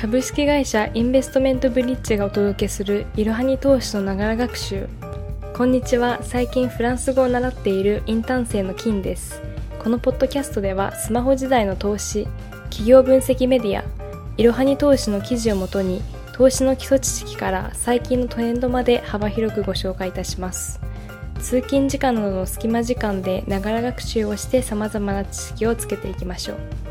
[0.00, 4.86] 株式会社インベストメントブリッジがお届けするいろはに投資のながら学習。
[5.56, 6.20] こんにちは。
[6.22, 9.42] 最近フランス語を習っているインターン生の金です。
[9.80, 12.28] このポッドキャストではスマホ時代の投資
[12.70, 13.82] 企業分析メディア
[14.36, 16.00] いろはに投資の記事をもとに
[16.32, 20.80] 投資の基礎知識から最近のトレンドまで幅広くご紹介いたします。
[21.40, 26.87] 通勤時間などの隙間時間でながら学習をして様々な知識をつけていきましょう。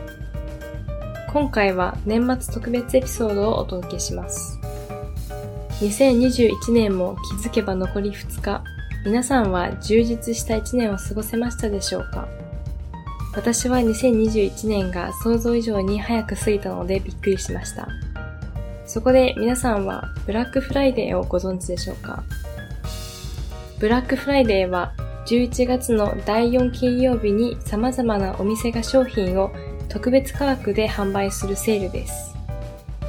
[1.39, 4.59] 今回は年末特別エピソードをお届けします。
[5.81, 8.63] 2021年も気づけば残り2日
[9.05, 12.27] 皆さんは充実した1年を過ごせましたでしょうか？
[13.35, 17.87] 私は2021年が想像以上に早く過ぎたのでびっくりしました。
[18.87, 22.23] そこで皆さんはブラックフライデーをご存知でしょうか？
[23.77, 24.91] ブラックフライデーは
[25.27, 29.51] 11月の第4金曜日に様々なお店が商品を
[29.89, 32.35] 特別価格で販売するセールです。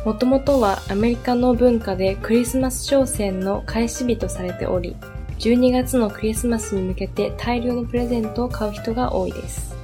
[0.04, 4.96] もともとはアメリカの文化でクリスマス商戦の開始日とされており、
[5.38, 9.76] 12月のクリスマスに向けて大量のプレゼントを買う人が多いです。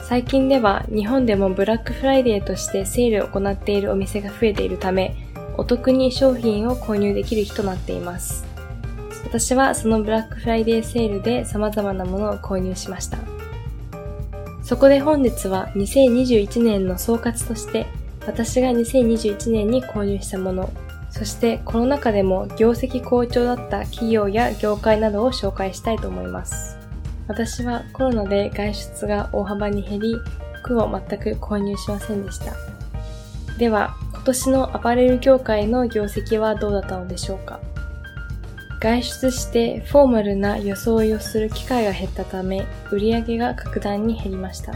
[0.00, 5.14] 最近では日本でもブラックフライデーとしてセールを行っているお店が増えているため、
[5.56, 8.44] お得に商品を購入できる日となっています。
[9.24, 13.18] 私はそのブラックフライデーセールで様々なものを購入しました。
[14.70, 17.88] そこで本日は2021年の総括として
[18.24, 20.70] 私が2021年に購入したもの、
[21.10, 26.78] そしてコロナ禍でも業績好調だった企業や業界などを紹介したいと思います。
[27.26, 30.14] 私はコロナで外出が大幅に減り、
[30.62, 32.54] 服を全く購入しませんでした。
[33.58, 37.58] では、今年のアパレル業界の業績はどうだったのでしょうか？
[38.80, 44.72] 外出してフォーマルな装いをする機会が減ったため、売上が格段に減りました。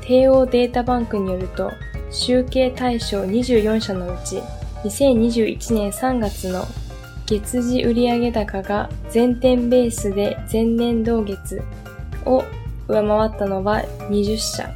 [0.00, 1.70] 帝王データバンクによると、
[2.10, 4.42] 集計対象24社のうち、
[4.84, 6.64] 2021年3月の
[7.26, 11.62] 月次売上高が全店ベースで前年同月
[12.24, 12.42] を
[12.88, 14.70] 上回ったのは20社、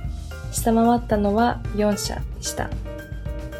[0.52, 2.68] 下回ったのは4社でした。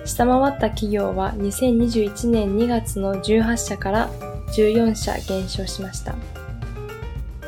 [0.04, 4.10] 下回った企業は2021年2月の18社から
[4.56, 6.14] 14社減少しました。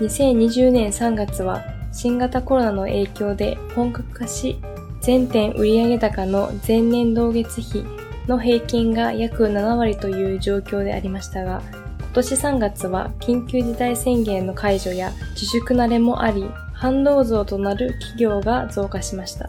[0.01, 1.63] 2020年3月は
[1.93, 4.59] 新型コロナの影響で本格化し、
[5.01, 7.85] 全店売上高の前年同月比
[8.27, 11.63] の平均が約7割という状況でありましたが、
[11.99, 19.49] 今年3月は緊急事態宣言の解除や自粛慣れもあり、反動増となる企業が増加しました。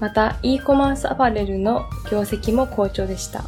[0.00, 3.44] また、e コマースアパレルの業績も好調でした。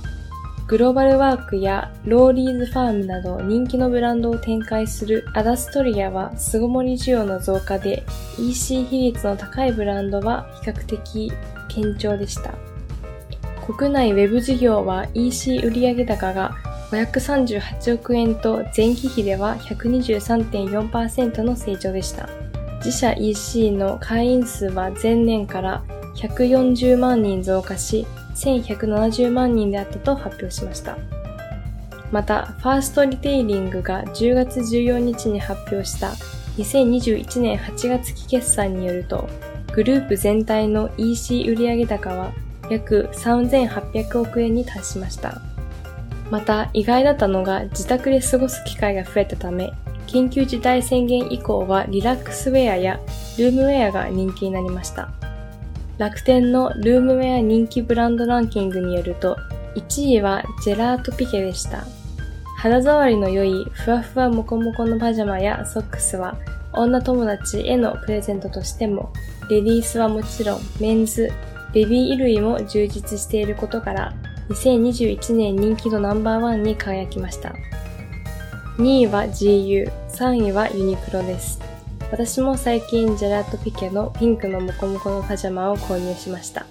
[0.72, 8.04] グローバルワークやローリーズファームなど人気のブランドを展開するアダストリアは巣ごもり需要の増加で
[8.38, 11.30] EC 比率の高いブランドは比較的
[11.68, 12.54] 堅調でした。
[13.66, 16.56] 国内ウェブ事業は EC 売上高が
[16.90, 22.30] 538億円と前期比では123.4%の成長でした。
[22.78, 25.84] 自社 EC の会員数は前年から
[26.14, 30.98] 140万人増加し、1170万人であったと発表しました。
[32.10, 36.10] また、ファーストリテイリングが10月14日に発表した
[36.58, 39.28] 2021年8月期決算によると、
[39.74, 42.32] グループ全体の EC 売上高は
[42.70, 45.40] 約3800億円に達しました。
[46.30, 49.72] また、意外だったのが自宅で過ごす機会が増えたため、
[50.06, 53.00] 緊急事態宣言以降はリラックスウェアや
[53.38, 55.10] ルームウェアが人気になりました。
[56.02, 59.36] 楽天のルームウェア人気ブランドランキングによると、
[59.76, 61.84] 1位はジェラートピケでした。
[62.58, 66.36] 肌触りの良いふわふわもこもこのパジャマやソックスは
[66.72, 69.12] 女友達へのプレゼントとしても、
[69.48, 71.30] レディースはもちろんメンズ、
[71.72, 74.12] ベビー衣類も充実していることから、
[74.48, 77.54] 2021年人気のナンバーワンに輝きました。
[78.78, 81.60] 2位は GU、3位はユニクロです。
[82.12, 86.66] 私も最近ジェラートピケのピンクのモコモコのパジャマを購入しました。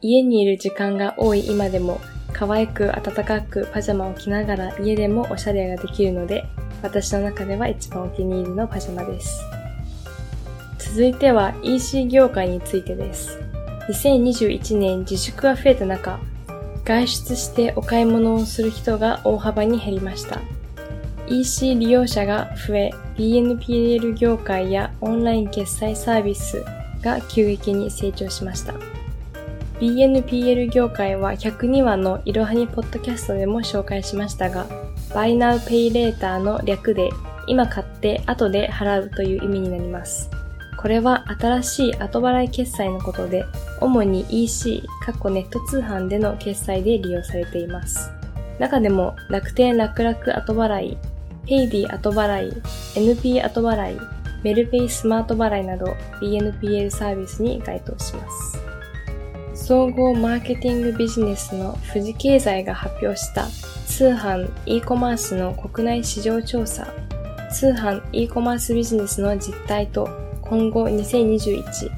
[0.00, 2.00] 家にいる時間が多い今でも
[2.32, 6.44] 可愛く暖かくパジャマを着ながら家でもおしゃれができるので
[6.82, 9.40] 私の中では一番お気に入りのパジャマです。
[10.80, 13.38] 続いては EC 業界についてです。
[13.90, 16.18] 2021年自粛が増えた中、
[16.84, 20.40] 外出してお買い物をする人が大幅に減りました。
[21.32, 26.62] EC 利用者が増え、BNPL 業界やオンライン決済サービス
[27.00, 28.74] が急激に成長しました。
[29.80, 34.66] BNPL 業界は102話のいろはにポッドキャストでも紹介しましたが、
[35.14, 37.08] Buy Now Pay Later の略で
[37.46, 40.28] 今買って後で払うという意味になります。
[40.76, 43.46] これは新しい後払い決済のことで、
[43.80, 48.12] 主に EC、過去ネット通販での決済で利用されています。
[48.58, 50.98] 中でも楽天楽々後払い、
[51.46, 52.62] ペイディ後払い、
[52.94, 54.00] NP 後払い、
[54.42, 58.58] メルペイスマート払いなど BNPL サービスに該当します。
[59.54, 63.46] 総合マーケティングビジネスの富士経済が発表した
[63.86, 66.92] 通販 e コマースの国内市場調査、
[67.52, 70.08] 通販 e コマースビジネスの実態と
[70.42, 71.90] 今後2021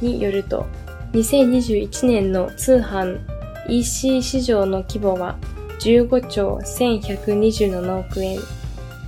[0.00, 0.66] によると、
[1.12, 3.20] 2021年の通販
[3.68, 5.36] EC 市場の規模は
[5.80, 8.40] 15兆1127億円。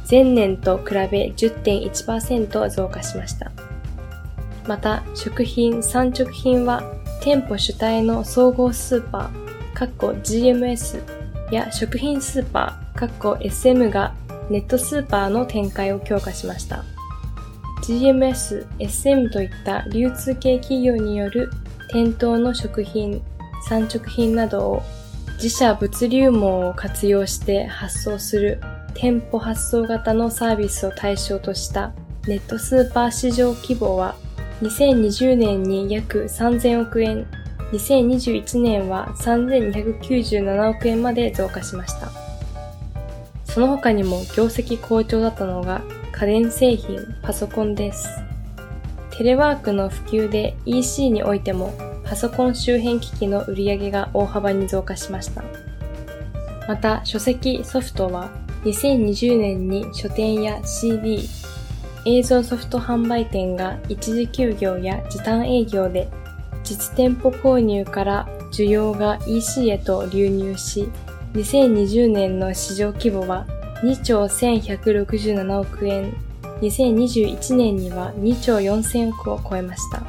[0.08, 3.50] 前年と比べ10.1%増加しました。
[4.66, 6.82] また、食品、産直品は
[7.20, 11.02] 店舗主体の総合スーパー、GMS
[11.50, 14.14] や食品スーパー、SM が
[14.50, 16.84] ネットスーパーの展開を強化しました。
[17.82, 21.50] GMS、SM といった流通系企業による
[21.92, 23.22] 店頭の食品、
[23.68, 24.82] 産直品などを
[25.36, 28.60] 自社物流網を活用して発送する
[28.94, 31.92] 店舗発送型のサービスを対象とした
[32.26, 34.14] ネットスーパー市場規模は
[34.62, 37.26] 2020年に約3000億円、
[37.72, 42.08] 2021年は3297億円まで増加しました。
[43.44, 45.82] その他にも業績好調だったのが
[46.12, 48.08] 家電製品、パソコンです。
[49.10, 51.72] テレワークの普及で EC においても
[52.04, 55.42] パソコン周辺機器の売り上げが大幅に増加しました。
[56.66, 58.30] また、書籍ソフトは
[58.64, 61.28] 2020年に書店や CD、
[62.06, 66.08] 映像ソフト販売店が一時休業や時短営業で
[66.62, 70.88] 実店舗購入から需要が EC へと流入し、
[71.34, 73.46] 2020年の市場規模は
[73.82, 76.14] 2兆1167億円、
[76.62, 80.02] 2021年には2兆4000億を超えました。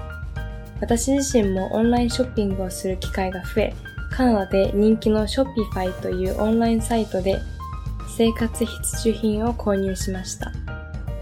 [0.80, 3.74] 私自身もオンラインショッピングをする機会が増え、
[4.12, 7.42] カナダで人気のショッピファイというオンラインサイトで
[8.18, 10.54] 生活必需品を購入しました。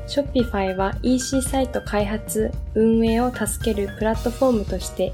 [0.05, 5.13] ショッピファイは EC サイト開発、運営を助けるプラットフォームとして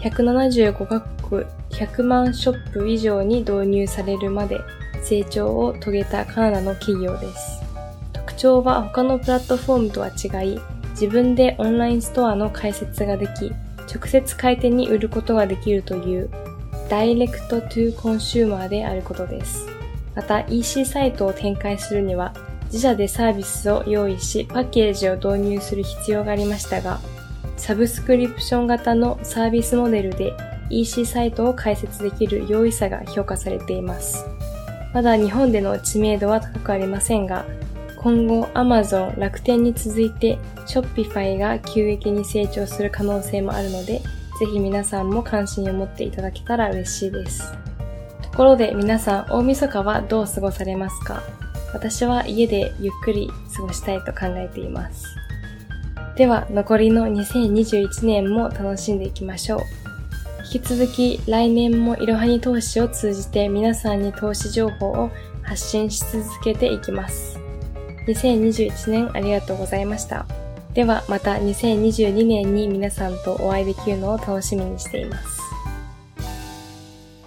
[0.00, 4.60] 175カ国100万ショップ以上に導入されるまで
[5.02, 7.60] 成長を遂げたカナダの企業です。
[8.12, 10.60] 特徴は他のプラットフォームとは違い、
[10.90, 13.52] 自分でオンラインストアの開設ができ、
[13.92, 16.28] 直接買い手に売ることができるという
[16.88, 19.79] direct to consumer であることです。
[20.14, 22.34] また EC サイトを展開するには
[22.64, 27.00] 自社でサービスを用意しパッケージを導入する必要がありましたが、
[27.56, 30.32] サブスクリプション型のサービスモデルで
[30.70, 34.24] EC サイトを開設できる容易さが評価されています。
[34.94, 37.44] まだ日本での知名度は高くありませんが、
[37.96, 44.00] 今後 Amazon、楽天に続いて Shopify が急激に成長する可能性もあるので、
[44.38, 47.52] ぜひ皆さんも関心を持っていただけたら嬉しいです。
[48.40, 51.22] ところで皆さん、大晦日はどう過ごされますか？
[51.74, 55.04] 私は家でゆっくり過ごしたいと考えています。
[56.16, 59.60] では、残りの2021年も楽しんでいきましょう。
[60.54, 65.10] 引き続き来年もいろはに投資を通じて皆さんに投資情報を
[65.42, 67.38] 発信し続けていきます。
[68.08, 70.24] 2021年ありがとうございました。
[70.72, 75.39] ではまた2022年に皆さんとお会いできるのを楽しみにしています。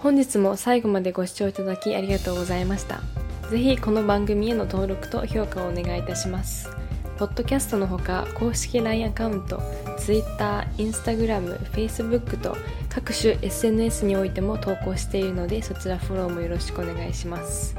[0.04, 3.00] 本日も最後までご視聴いただきありがとうございました。
[3.48, 6.68] ぜひこの番組への登録と評価をお願いいたします。
[7.16, 9.62] ポッドキャストのほか公式 LINE アカウント、
[9.96, 12.54] Twitter、Instagram、Facebook と
[12.90, 17.74] 各種 SNS においても投稿しているのでそちらフォローもよろしくお願いします。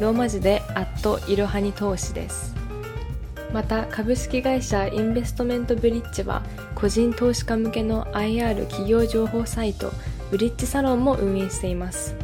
[0.00, 2.54] ローマ字でアットいろはに投資です。
[3.52, 6.42] また株式会社インベストメントブリッジは
[6.74, 9.92] 個人投資家向けの IR 企業情報サイト
[10.30, 12.14] ブリッジサロンも運営しています。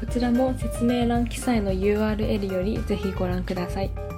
[0.00, 4.09] こちらも説明欄記載の URL よりぜひご覧ください。